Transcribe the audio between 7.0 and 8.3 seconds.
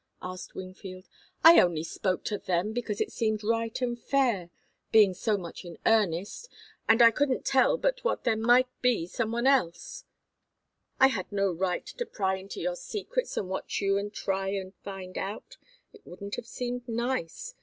I couldn't tell but what